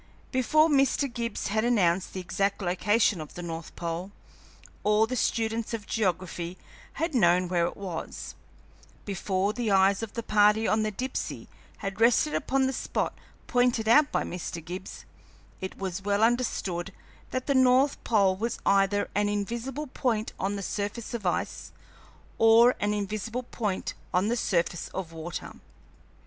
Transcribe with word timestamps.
Before 0.31 0.67
Mr. 0.67 1.07
Gibbs 1.13 1.49
had 1.49 1.63
announced 1.63 2.13
the 2.13 2.19
exact 2.19 2.59
location 2.59 3.21
of 3.21 3.35
the 3.35 3.43
north 3.43 3.75
pole, 3.75 4.09
all 4.83 5.05
the 5.05 5.15
students 5.15 5.75
of 5.75 5.85
geography 5.85 6.57
had 6.93 7.13
known 7.13 7.47
where 7.47 7.67
it 7.67 7.77
was; 7.77 8.33
before 9.05 9.53
the 9.53 9.69
eyes 9.69 10.01
of 10.01 10.13
the 10.13 10.23
party 10.23 10.67
on 10.67 10.81
the 10.81 10.89
Dipsey 10.89 11.47
had 11.85 12.01
rested 12.01 12.33
upon 12.33 12.65
the 12.65 12.73
spot 12.73 13.13
pointed 13.45 13.87
out 13.87 14.11
by 14.11 14.23
Mr. 14.23 14.65
Gibbs, 14.65 15.05
it 15.61 15.77
was 15.77 16.01
well 16.01 16.23
understood 16.23 16.91
that 17.29 17.45
the 17.45 17.53
north 17.53 18.03
pole 18.03 18.35
was 18.35 18.57
either 18.65 19.07
an 19.13 19.29
invisible 19.29 19.85
point 19.85 20.33
on 20.39 20.55
the 20.55 20.63
surface 20.63 21.13
of 21.13 21.27
ice 21.27 21.71
or 22.39 22.73
an 22.79 22.95
invisible 22.95 23.43
point 23.43 23.93
on 24.15 24.29
the 24.29 24.35
surface 24.35 24.87
of 24.95 25.11
water. 25.13 25.57